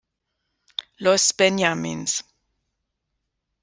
Los 0.97 1.31
Benjamins". 1.37 2.23